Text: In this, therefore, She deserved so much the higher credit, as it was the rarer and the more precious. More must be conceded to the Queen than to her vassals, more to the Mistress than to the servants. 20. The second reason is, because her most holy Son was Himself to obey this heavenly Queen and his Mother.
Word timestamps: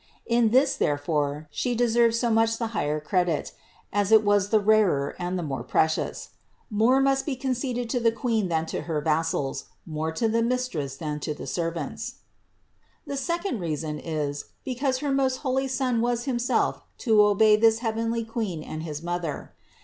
In 0.25 0.49
this, 0.49 0.75
therefore, 0.77 1.47
She 1.51 1.75
deserved 1.75 2.15
so 2.15 2.31
much 2.31 2.57
the 2.57 2.69
higher 2.73 2.99
credit, 2.99 3.51
as 3.93 4.11
it 4.11 4.23
was 4.23 4.49
the 4.49 4.59
rarer 4.59 5.15
and 5.19 5.37
the 5.37 5.43
more 5.43 5.61
precious. 5.61 6.29
More 6.71 6.99
must 6.99 7.23
be 7.23 7.35
conceded 7.35 7.87
to 7.91 7.99
the 7.99 8.11
Queen 8.11 8.47
than 8.49 8.65
to 8.65 8.81
her 8.81 8.99
vassals, 8.99 9.65
more 9.85 10.11
to 10.13 10.27
the 10.27 10.41
Mistress 10.41 10.97
than 10.97 11.19
to 11.19 11.35
the 11.35 11.45
servants. 11.45 12.15
20. 13.05 13.13
The 13.15 13.21
second 13.23 13.59
reason 13.59 13.99
is, 13.99 14.45
because 14.65 14.97
her 15.05 15.11
most 15.11 15.35
holy 15.45 15.67
Son 15.67 16.01
was 16.01 16.23
Himself 16.25 16.81
to 16.97 17.21
obey 17.21 17.55
this 17.55 17.77
heavenly 17.85 18.23
Queen 18.25 18.63
and 18.63 18.81
his 18.81 19.03
Mother. 19.03 19.53